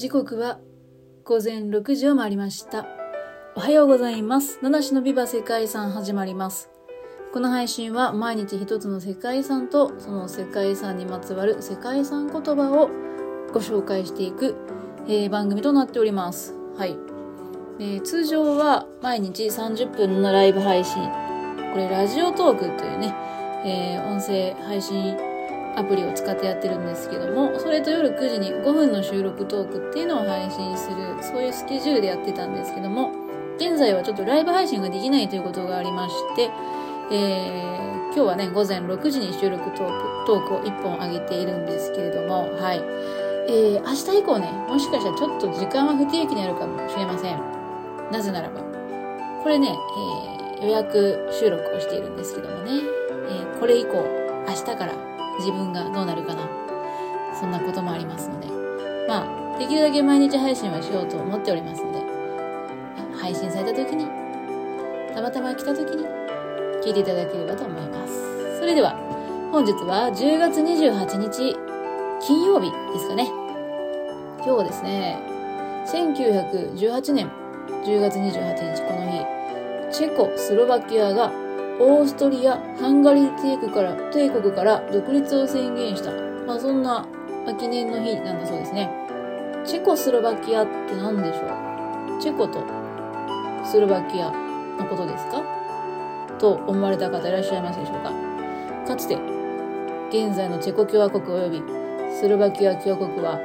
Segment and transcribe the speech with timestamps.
[0.00, 0.58] 時刻は
[1.24, 2.86] 午前6時を回りました。
[3.54, 4.58] おはようございます。
[4.62, 6.70] 七種のビバ世界遺産始まります。
[7.34, 12.88] この配信は毎日一つの世界遺産とその世界遺産にまつわる世界遺産言葉を
[13.52, 14.56] ご紹介していく、
[15.06, 16.54] えー番組となっております。
[16.78, 16.96] はい。
[17.78, 20.96] えー通常は毎日30分のライブ配信。
[21.72, 23.14] これラジオトークというね、
[23.66, 25.14] えー音声配信
[25.76, 33.12] アプリを使ってやってるんですけども、それと夜9時に5分の収録トークっていうのを配信する、そういうスケジュールでやってたんですけども、
[33.56, 36.50] 現在はちょっとライブ配信ができないということがありまして、
[37.12, 37.80] えー
[38.12, 42.82] 今日はね、午前6時に収録トークトークを1本上げているんですけれども、はい。
[43.46, 47.38] えー明日以降ね、もしかしたらちょっと時間は不定期になるかもしれません。
[48.10, 48.60] なぜならば、
[49.44, 52.82] これね、えー予約収録をしているんですけどもね、
[53.28, 54.04] えーこれ以降、
[54.48, 54.92] 明日から
[55.40, 56.48] 自分がどうなるかな。
[57.34, 58.46] そんなこともありますので、
[59.08, 62.00] まあ、できるだけ毎日配信はしようと思っておりますので、
[63.18, 64.06] 配信された時に、
[65.14, 66.04] たまたま来た時に、
[66.84, 68.58] 聞いていただければと思います。
[68.58, 68.94] それでは、
[69.52, 71.56] 本日は10月28日、
[72.20, 73.26] 金曜日ですかね。
[74.38, 75.18] 今日はですね、
[75.86, 77.30] 1918年
[77.84, 81.32] 10月28日この日、チェコスロバキアが
[81.82, 86.12] オーストリア・ハンガリー帝国から帝国から独立を宣言した、
[86.46, 87.08] まあ、そんな
[87.46, 88.90] まあ記念の日なんだそうですね。
[89.64, 91.46] チェコスロバキアって何でしょ
[92.18, 92.20] う？
[92.20, 92.64] チェコと
[93.64, 94.30] スロバキア
[94.78, 95.42] のことですか？
[96.38, 98.12] と思われた方いらっしゃいますでしょうか？
[98.86, 99.16] かつて
[100.10, 101.62] 現在のチェコ共和国及び
[102.14, 103.38] スロバキア共和国は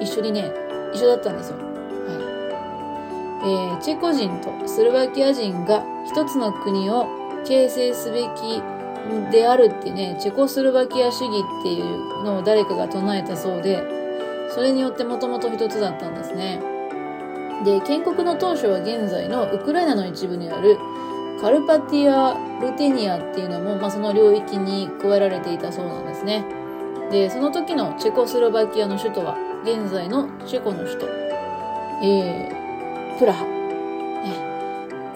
[0.00, 0.50] 一緒にね
[0.92, 1.58] 一緒だったんですよ。
[1.58, 1.62] は
[3.44, 3.48] い。
[3.48, 7.08] えーチェコ人とスロバキア人が一つの国を
[7.46, 8.62] 形成すべき
[9.32, 13.82] であるってね、チェコスロバキア主義っていうのを誰かが唱えたそうで、
[14.54, 16.60] それによってもともと一つだったんですね。
[17.64, 20.78] で、建国の当初は現在のウクライナの一部にある
[21.40, 26.44] カルパティア・ルテニアっていうのも、まあ、その領域に加えられていたそうなんですね。
[27.10, 31.08] で、その時のチェコスロバキアの首都は、現在のチェコの首都、
[32.02, 33.61] えー、プラハ。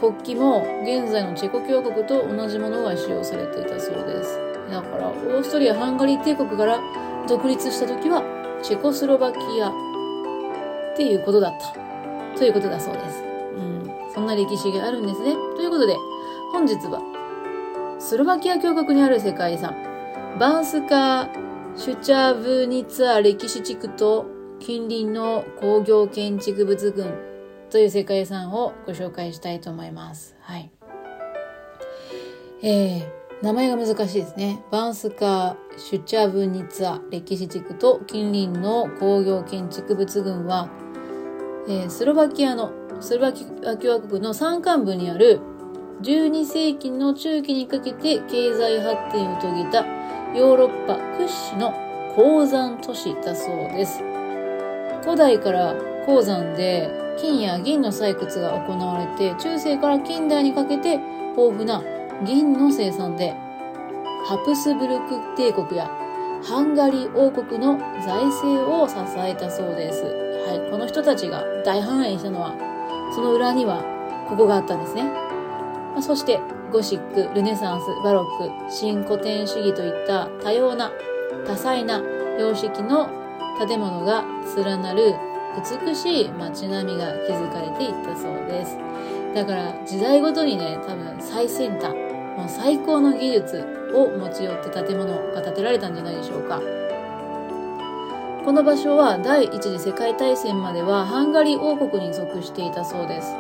[0.01, 4.39] 国旗も現在のチェコ共和国と同じものが使用されていたそうです。
[4.71, 6.81] だから、オーストリア・ハンガリー帝国から
[7.29, 8.23] 独立した時は、
[8.63, 11.53] チェコスロバキアっていうことだっ
[12.33, 12.39] た。
[12.39, 13.23] ということだそうです。
[13.23, 14.13] うん。
[14.15, 15.35] そんな歴史があるんですね。
[15.57, 15.97] ということで、
[16.53, 17.01] 本日は、
[17.99, 19.75] スロバキア共和国にある世界遺産、
[20.39, 21.29] バンスカー・
[21.77, 24.27] シュチャーブニツァ歴史地区と
[24.59, 27.26] 近隣の工業建築物群
[27.77, 30.35] という世界遺産をご紹介したいと思います。
[30.41, 30.71] はい。
[32.63, 33.05] えー、
[33.43, 34.65] 名前が難しいですね。
[34.71, 40.71] バンスカー・シュチャブニツァ歴史地区と近隣の工業建築物群は、
[41.69, 42.73] えースロバキアの、
[43.03, 45.41] スロバキア共和国の山間部にある
[46.01, 49.85] 12世紀の中期にかけて経済発展を遂げた
[50.35, 51.75] ヨーロッパ屈指の
[52.17, 53.99] 鉱山都市だそうです。
[55.03, 55.75] 古代から
[56.07, 61.01] 鉱山で金や銀の採掘が行われて、中世から近代にかけて
[61.37, 61.83] 豊富な
[62.25, 63.35] 銀の生産で、
[64.27, 65.91] ハプスブルク帝国や
[66.43, 70.05] ハンガリー王国の財政を支えたそうです。
[70.05, 72.55] はい、この人たちが大繁栄したのは、
[73.15, 73.83] その裏には
[74.29, 75.05] ここがあったんですね。
[75.05, 76.41] まあそして、
[76.73, 80.91] ゴシック、ルネサンス、バロック、新古典主義といった多様な、
[81.47, 82.03] 多彩な
[82.39, 83.09] 様式の
[83.59, 84.25] 建物が
[84.57, 85.15] 連なる
[85.57, 88.79] 美しい街並みが築かれていったそうです。
[89.35, 91.95] だから時代ごとにね、多分最先端、
[92.37, 96.61] もう最高の技術を持ち寄って建物が建てられたんじゃないでしょうか。
[98.45, 103.35] この場所は第一次世界大戦まではハンガリー王国に属していたそうです。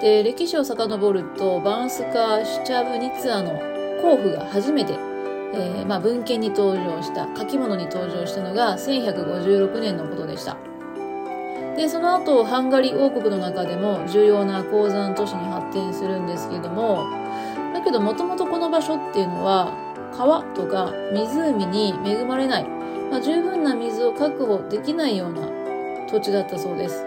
[0.00, 3.52] で、歴史を遡ると、バンスカ・シチャブニツァの
[4.02, 4.94] 皇府が初めて、
[5.54, 10.56] えーまあ、文献に登場した、書き物に登場したのが1156年のことでした。
[11.76, 17.04] で、その後、ハンガリー王国の中でも重要な鉱山都市に発展するんですけども、
[17.72, 19.72] だけどもともとこの場所っていうのは、
[20.16, 22.64] 川とか湖に恵まれない、
[23.10, 25.48] まあ、十分な水を確保できないような
[26.08, 27.06] 土地だったそうです。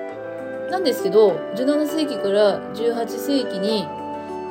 [0.71, 3.87] なんですけど、17世紀から18世紀に、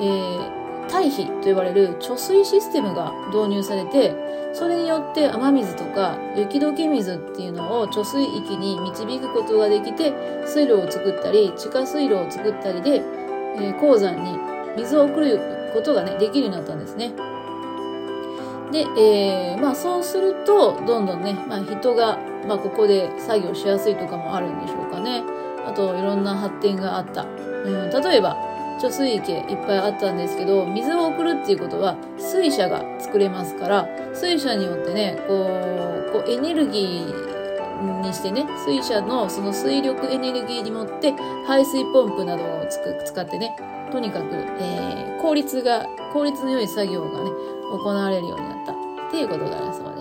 [0.01, 4.15] えー堆肥と呼ばれる貯水システムが導入されて、
[4.55, 10.13] それによって雨水とか雪解け水っていうのを貯水域に導くことができて、
[10.47, 13.03] 水路を作ったり、地下水路を作ったりで、
[13.57, 14.39] えー鉱山に
[14.77, 15.41] 水を送る
[15.73, 17.13] ことがね、できるようになったんですね。
[18.73, 25.23] で、えー、まあそうすると、どんどんね、まあ人が、まあここで作業しやすいとかもあるんでしょうかね。
[25.67, 27.23] あと、いろんな発展があった。
[27.23, 28.37] うん、例えば、
[28.79, 41.13] 貯水池いっぱいあったんですけど、水を送るっていうことは、水車が作れますから、水車によってね、こう、こうエネルギーにしてね、水車のその水力エネルギーにもって
[41.47, 42.67] 排水ポンプなどを
[43.05, 43.57] 使ってね、
[43.91, 44.27] とにかく、
[44.61, 47.31] えー、効率が、効率の良い作業がね、
[47.71, 49.94] 行われるようになったっていうことがあるそうです。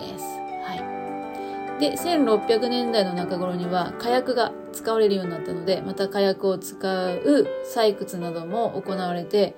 [1.84, 9.54] で、1600年代の中頃には火薬が使われるようになったので、また火薬を使う採掘なども行われて、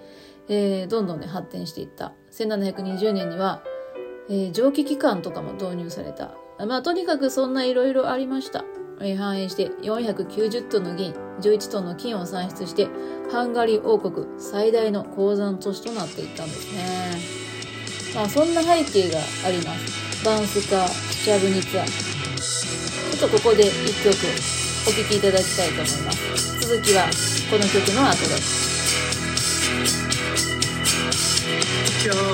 [0.49, 2.15] えー、どんどんね、発展していった。
[2.33, 3.63] 1720年には、
[4.29, 6.35] えー、蒸気機関とかも導入された。
[6.67, 8.65] まあ、とにかくそんないろいろありました。
[9.01, 12.89] えー、反映して490トンの銀、11トンの金を産出して、
[13.31, 17.37] ハンガリー王国最大の鉱山都市となっていったんですね。
[18.17, 20.25] まあそんな背景があります。
[20.25, 22.16] バンスカ・シャブニツァ。
[23.13, 24.11] ちょっとここで一曲
[24.87, 26.61] お聴きいただきたいと思います。
[26.61, 27.05] 続きは
[27.51, 28.67] この曲の後です。
[32.05, 32.25] 今日は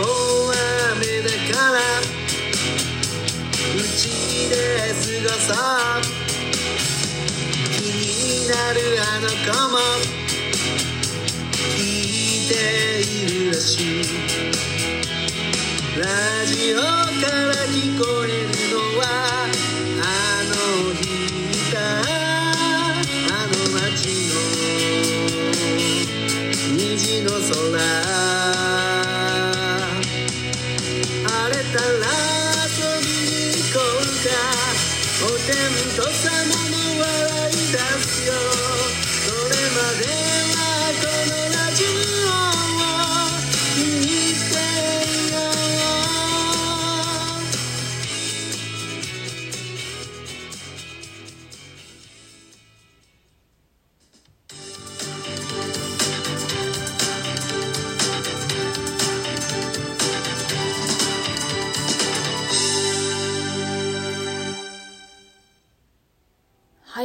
[0.96, 1.78] 雨だから
[3.74, 4.54] うちで
[4.92, 6.02] 過ごそう
[7.72, 9.32] 気になるあの子
[9.70, 9.74] も
[11.74, 11.80] 聞
[12.44, 12.52] いて
[13.00, 14.04] いるらしい
[15.98, 16.04] ラ
[16.46, 18.30] ジオから聞こえ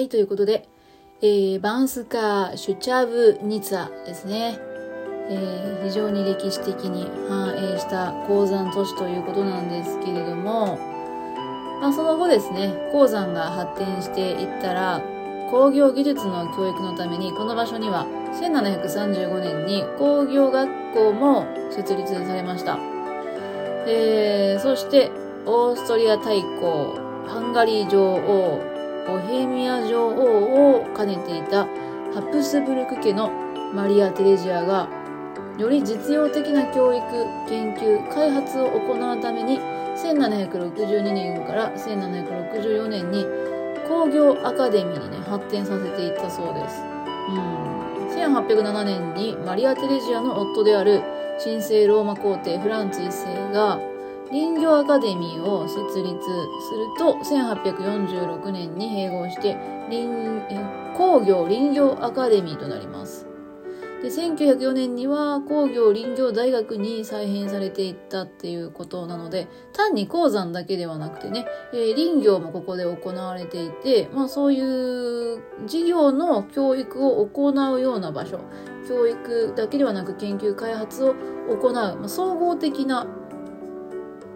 [0.09, 0.67] ということで、
[1.21, 4.59] えー、バンスカー・シュチャブ・ニツァですね。
[5.29, 10.77] えー、非常に歴史的に繁栄した鉱山都市ということなんですけれども、
[11.81, 15.01] まあ、その後ですね、鉱山が発展していったら、
[15.51, 18.05] 工業技術の教育のためにこの場所には
[18.41, 22.77] 1735年に工業学校も設立されました。
[23.87, 25.09] えー、そして
[25.45, 26.95] オーストリア大公、
[27.27, 28.76] ハンガリー女王、
[29.07, 31.65] ボヘミア女王を兼ねていた
[32.13, 33.31] ハプスブルク家の
[33.73, 34.89] マリア・テレジアが
[35.57, 37.01] より実用的な教育、
[37.49, 39.59] 研究、開発を行うために
[39.97, 43.25] 1762年から1764年に
[43.87, 46.81] 工業アカデミーにね、発展させていったそうです。
[47.29, 47.77] うん。
[48.09, 51.01] 1807年にマリア・テレジアの夫である
[51.43, 53.79] 神聖ローマ皇帝フランツ一世が
[54.31, 59.55] 林業アカデミーを設立すると、1846年に併合して
[59.89, 60.07] 林
[60.97, 63.27] 工業林業アカデミーとなります。
[64.01, 78.39] で、1904年には工業林業大学に再編されていったっていうことなので、単に鉱山だけではなくてね、えー、林業もここで行われていて、まあそういう事業の教育を行うような場所、
[78.87, 81.15] 教育だけではなく研究開発を
[81.49, 83.07] 行う、まあ、総合的な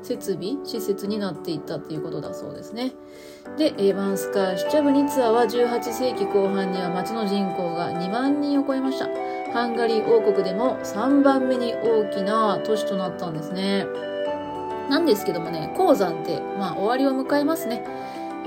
[0.02, 2.94] 設備、施設になっていったっていうことだそうですね。
[3.58, 9.08] で、エヴァンスカー・シュチャブニツァは18世紀後半には町の人口が2万人を超えました。
[9.54, 13.86] ハンガリー王国でも3番目に大きな都市となったんですね。
[14.90, 17.84] なんですけどもね、鉱山って、まあ終わりを迎えますね。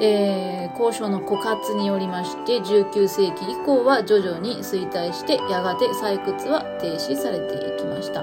[0.00, 8.22] えー、交渉の枯渇によりまして19世紀以降は徐々に衰退してやがて採掘は停止されていきました。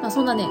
[0.00, 0.48] まあ、そんなね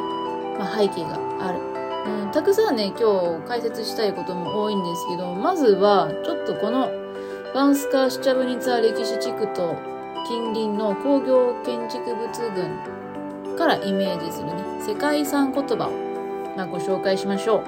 [0.58, 1.60] まあ、背景がある。
[2.04, 6.90] うん、たくさんね、今日解説したいことも多いんですけど、まずは、ちょっとこの、
[7.54, 9.76] バンスカー・シチャブニツァ歴史地区と
[10.26, 15.92] 近隣の工業建築物群からイメージするね、世界遺産言葉を、
[16.56, 17.64] まあ、ご紹介しましょう。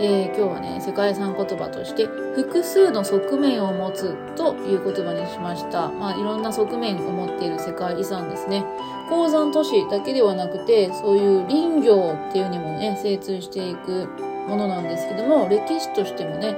[0.00, 5.88] えー、今日はね、世界遺産言葉として、複数の側面を持つという言葉にしました。
[5.88, 8.64] まあ、いろんな側面を持っている世界遺産ですね。
[9.08, 14.08] 鉱山都市だけではなくて、そういう林業っていうにもね、精通していく
[14.48, 16.54] ものなんですけども、歴史としてもね、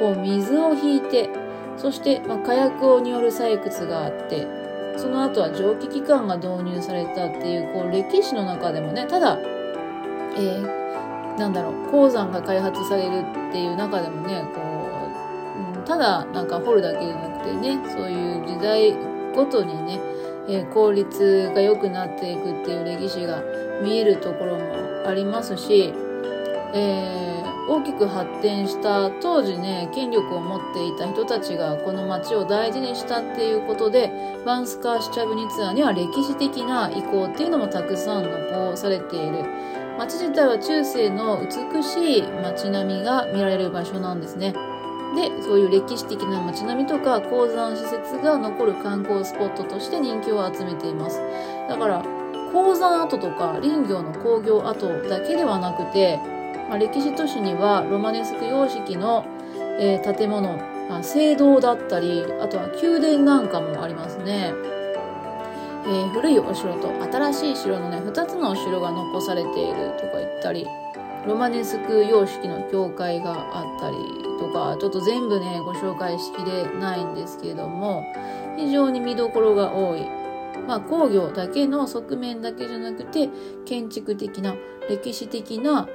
[0.00, 1.28] こう水を引いて、
[1.76, 4.46] そして、まあ、火薬による採掘があって、
[4.96, 10.80] その後は蒸気機関が導入されたっていう、こう歴史の中でもね、ただ、えー
[11.40, 14.60] なんだろう鉱山が開発されるっていう中でもねこ
[15.74, 18.94] う、うん、ただなんか掘るだけじゃなくてねそういう時代
[19.34, 19.98] ごとにね、
[20.54, 23.42] え、効率が良くなっていくっていう歴史が
[23.82, 24.62] 見えるところも
[25.06, 25.92] ありますし、
[26.72, 34.12] えー、大きく発展した当時ね権力を持っていた人たちがこの街を大事にしたっていうことで
[34.44, 39.44] バンスカー・シチャブニツァーには歴史的な遺構っていうのもたくさん残されている。
[39.98, 44.54] 街自体は中世の美しい街並みが見られる場所なんですね。
[45.14, 51.20] でそういう歴史的な街並みとか鉱山施設が残る観光スポットとして人気を集めています。
[51.68, 52.04] だから
[52.52, 56.18] 鉱山跡とか林業の工業跡だけではなくて、
[56.68, 59.24] まあ、歴史都市にはロマネスク様式の、
[59.78, 60.56] えー、建物、
[60.88, 64.52] まあ、聖堂だったりあとは宮殿なんかもありますね、
[65.86, 70.66] えー、古いお城と新しい城のね2つのお城が残されているとか言ったり
[71.26, 73.96] ロマネスク様式の教会があったり
[74.38, 78.04] とかちょっと全部ねご紹介しきれないんですけれども
[78.56, 80.20] 非常に見どころが多い
[80.66, 83.28] まあ、工業だけの側面だけじゃなくて
[83.64, 84.54] 建築的な
[84.88, 85.88] 歴史的な、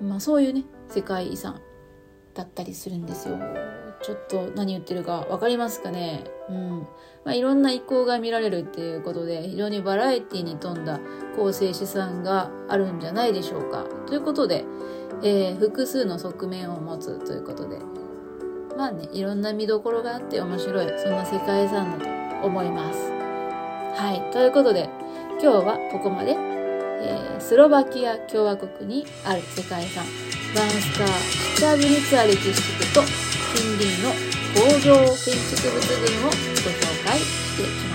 [0.00, 1.60] まあ、そういうね世界遺産
[2.34, 3.38] だったりするんですよ。
[4.02, 6.24] ちょっと何言ってるか分かりますかね？
[6.48, 6.86] うん。
[7.24, 10.98] まあ、いろんな意向が見られるっていうことで、非常にバラエティに富んだ
[11.36, 13.84] 構成資産があるんじゃないでしょうか。
[14.06, 14.64] ということで、
[15.22, 17.78] えー、複数の側面を持つということで、
[18.76, 22.98] まあね、いろんな見どころがあって面白い、そんな世界遺産だと思います。
[23.94, 24.32] はい。
[24.32, 24.88] ということで、
[25.40, 30.04] 今日はここまで、えー、スロバキア共和国にある世界遺産、
[30.56, 33.31] バンスカー・シチャブニツァ歴史地区と
[33.82, 34.10] 近隣の
[34.54, 37.91] 工業建築物群をご紹介してきました。